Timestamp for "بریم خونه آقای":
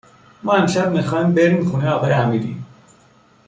1.33-2.11